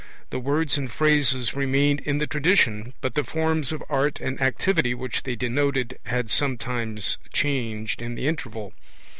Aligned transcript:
The 0.31 0.39
words 0.39 0.79
and 0.79 0.91
phrases 0.91 1.53
remained 1.55 1.99
in 2.01 2.17
the 2.17 2.25
tradition, 2.25 2.95
but 3.01 3.13
the 3.13 3.23
forms 3.23 3.71
of 3.71 3.83
art 3.87 4.19
and 4.19 4.41
activity 4.41 4.95
which 4.95 5.21
they 5.21 5.35
denoted 5.35 5.99
had 6.07 6.31
sometimes 6.31 7.19
changed 7.33 8.01
in 8.01 8.15
the 8.15 8.27
interval. 8.27 8.73